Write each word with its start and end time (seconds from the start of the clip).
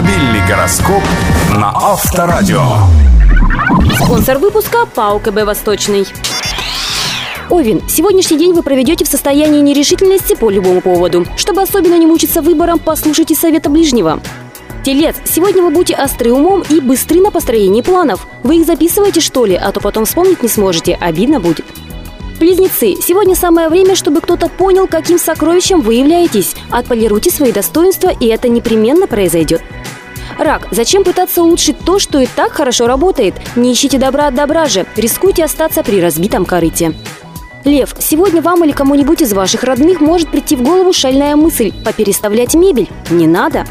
Автомобильный 0.00 0.48
гороскоп 0.48 1.02
на 1.50 1.72
Авторадио. 1.74 2.62
Спонсор 4.02 4.38
выпуска 4.38 4.86
ПАО 4.86 5.18
КБ 5.18 5.44
«Восточный». 5.44 6.06
Овен, 7.50 7.82
сегодняшний 7.86 8.38
день 8.38 8.54
вы 8.54 8.62
проведете 8.62 9.04
в 9.04 9.08
состоянии 9.08 9.60
нерешительности 9.60 10.34
по 10.34 10.48
любому 10.48 10.80
поводу. 10.80 11.26
Чтобы 11.36 11.60
особенно 11.60 11.98
не 11.98 12.06
мучиться 12.06 12.40
выбором, 12.40 12.78
послушайте 12.78 13.34
совета 13.34 13.68
ближнего. 13.68 14.20
Телец, 14.86 15.16
сегодня 15.26 15.62
вы 15.62 15.68
будете 15.68 15.96
остры 15.96 16.32
умом 16.32 16.64
и 16.70 16.80
быстры 16.80 17.20
на 17.20 17.30
построении 17.30 17.82
планов. 17.82 18.26
Вы 18.42 18.60
их 18.60 18.66
записываете, 18.66 19.20
что 19.20 19.44
ли, 19.44 19.54
а 19.54 19.70
то 19.70 19.80
потом 19.80 20.06
вспомнить 20.06 20.42
не 20.42 20.48
сможете, 20.48 20.94
обидно 20.98 21.40
будет. 21.40 21.66
Близнецы, 22.38 22.96
сегодня 23.06 23.34
самое 23.36 23.68
время, 23.68 23.94
чтобы 23.94 24.22
кто-то 24.22 24.48
понял, 24.48 24.86
каким 24.86 25.18
сокровищем 25.18 25.82
вы 25.82 25.96
являетесь. 25.96 26.54
Отполируйте 26.70 27.30
свои 27.30 27.52
достоинства, 27.52 28.08
и 28.08 28.28
это 28.28 28.48
непременно 28.48 29.06
произойдет. 29.06 29.60
Рак, 30.38 30.68
зачем 30.70 31.04
пытаться 31.04 31.42
улучшить 31.42 31.78
то, 31.78 31.98
что 31.98 32.18
и 32.18 32.26
так 32.26 32.52
хорошо 32.52 32.86
работает? 32.86 33.34
Не 33.56 33.72
ищите 33.72 33.98
добра 33.98 34.28
от 34.28 34.34
добра 34.34 34.66
же, 34.66 34.86
рискуйте 34.96 35.44
остаться 35.44 35.82
при 35.82 36.00
разбитом 36.00 36.44
корыте. 36.44 36.94
Лев, 37.64 37.94
сегодня 37.98 38.40
вам 38.40 38.64
или 38.64 38.72
кому-нибудь 38.72 39.20
из 39.20 39.32
ваших 39.34 39.64
родных 39.64 40.00
может 40.00 40.30
прийти 40.30 40.56
в 40.56 40.62
голову 40.62 40.92
шальная 40.92 41.36
мысль– 41.36 41.72
попереставлять 41.84 42.54
мебель. 42.54 42.88
Не 43.10 43.26
надо. 43.26 43.66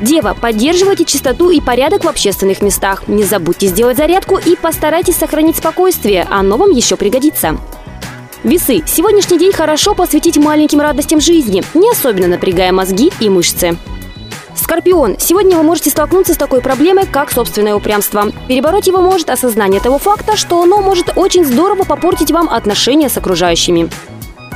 Дева, 0.00 0.36
поддерживайте 0.38 1.04
чистоту 1.04 1.50
и 1.50 1.60
порядок 1.60 2.04
в 2.04 2.08
общественных 2.08 2.62
местах. 2.62 3.06
Не 3.06 3.24
забудьте 3.24 3.66
сделать 3.66 3.96
зарядку 3.96 4.38
и 4.38 4.56
постарайтесь 4.56 5.16
сохранить 5.16 5.56
спокойствие, 5.56 6.26
оно 6.30 6.56
вам 6.56 6.70
еще 6.70 6.96
пригодится. 6.96 7.58
Весы. 8.44 8.82
Сегодняшний 8.86 9.38
день 9.38 9.52
хорошо 9.52 9.94
посвятить 9.94 10.36
маленьким 10.36 10.80
радостям 10.80 11.20
жизни, 11.20 11.64
не 11.74 11.90
особенно 11.90 12.28
напрягая 12.28 12.72
мозги 12.72 13.10
и 13.20 13.28
мышцы. 13.28 13.76
Скорпион. 14.56 15.16
Сегодня 15.18 15.56
вы 15.56 15.62
можете 15.62 15.90
столкнуться 15.90 16.34
с 16.34 16.36
такой 16.36 16.60
проблемой, 16.60 17.06
как 17.06 17.30
собственное 17.30 17.74
упрямство. 17.74 18.32
Перебороть 18.48 18.86
его 18.86 19.00
может 19.00 19.30
осознание 19.30 19.80
того 19.80 19.98
факта, 19.98 20.36
что 20.36 20.62
оно 20.62 20.80
может 20.80 21.12
очень 21.16 21.44
здорово 21.44 21.84
попортить 21.84 22.30
вам 22.30 22.48
отношения 22.48 23.08
с 23.08 23.16
окружающими. 23.16 23.90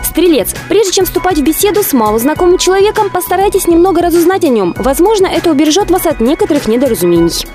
Стрелец. 0.03 0.55
Прежде 0.69 0.93
чем 0.93 1.05
вступать 1.05 1.39
в 1.39 1.43
беседу 1.43 1.83
с 1.83 1.93
малознакомым 1.93 2.59
человеком, 2.59 3.11
постарайтесь 3.11 3.69
немного 3.69 4.03
разузнать 4.03 4.45
о 4.45 4.49
нем. 4.49 4.75
Возможно, 4.79 5.27
это 5.27 5.51
убережет 5.51 5.91
вас 5.91 6.07
от 6.07 6.21
некоторых 6.21 6.67
недоразумений. 6.67 7.47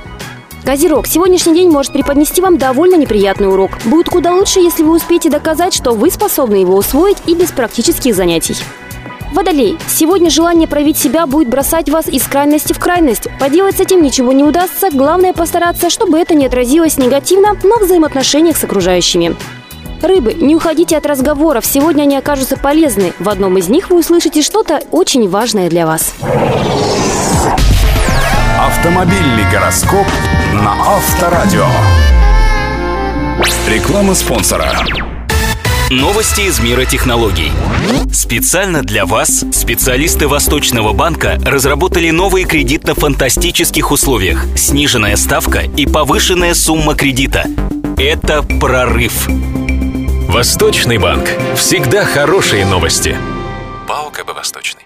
Козерог, 0.64 1.06
сегодняшний 1.06 1.53
день 1.53 1.69
может 1.69 1.94
преподнести 1.94 2.41
вам 2.41 2.58
довольно 2.58 2.95
неприятный 2.95 3.50
урок. 3.50 3.72
Будет 3.86 4.09
куда 4.09 4.34
лучше, 4.34 4.62
если 4.62 4.84
вы 4.84 4.95
успеете 4.95 5.30
доказать, 5.30 5.73
что 5.73 5.91
вы 5.91 6.09
способны 6.09 6.56
его 6.56 6.75
усвоить 6.75 7.17
и 7.28 7.36
без 7.36 7.52
практических 7.52 8.16
занятий. 8.16 8.56
Водолей. 9.36 9.78
Сегодня 9.89 10.30
желание 10.30 10.66
проявить 10.66 10.97
себя 10.97 11.28
будет 11.28 11.50
бросать 11.50 11.89
вас 11.89 12.08
из 12.08 12.23
крайности 12.23 12.72
в 12.72 12.80
крайность. 12.80 13.28
Поделать 13.38 13.75
с 13.75 13.81
этим 13.81 14.02
ничего 14.02 14.31
не 14.31 14.45
удастся, 14.45 14.88
главное 14.89 15.33
постараться, 15.33 15.89
чтобы 15.89 16.17
это 16.17 16.33
не 16.36 16.45
отразилось 16.45 16.97
негативно 16.97 17.50
на 17.61 17.78
взаимоотношениях 17.78 18.56
с 18.56 18.63
окружающими. 18.63 19.36
Рыбы, 20.02 20.36
не 20.36 20.56
уходите 20.56 20.95
от 20.95 21.06
разговоров, 21.06 21.66
сегодня 21.66 22.03
они 22.03 22.16
окажутся 22.16 22.56
полезны. 22.56 23.11
В 23.19 23.28
одном 23.28 23.58
из 23.58 23.67
них 23.67 23.89
вы 23.89 24.00
услышите 24.00 24.41
что-то 24.41 24.80
очень 24.91 25.28
важное 25.28 25.69
для 25.69 25.86
вас. 25.86 26.13
Автомобильный 28.58 29.52
гороскоп 29.52 30.08
на 30.53 30.95
Авторадио. 30.95 31.66
Реклама 33.67 34.13
спонсора. 34.13 34.72
Новости 35.95 36.41
из 36.41 36.59
мира 36.59 36.83
технологий. 36.83 37.53
Специально 38.11 38.81
для 38.81 39.05
вас 39.05 39.45
специалисты 39.53 40.27
Восточного 40.27 40.91
банка 40.91 41.39
разработали 41.45 42.09
новый 42.09 42.43
кредит 42.43 42.83
на 42.83 42.95
фантастических 42.95 43.91
условиях, 43.91 44.43
сниженная 44.57 45.16
ставка 45.16 45.59
и 45.59 45.85
повышенная 45.85 46.53
сумма 46.53 46.95
кредита. 46.95 47.45
Это 47.97 48.44
прорыв. 48.44 49.25
Восточный 50.28 50.97
банк. 50.97 51.29
Всегда 51.55 52.03
хорошие 52.03 52.66
новости. 52.66 53.16
ПАО 53.88 54.09
КБ 54.09 54.35
«Восточный». 54.35 54.84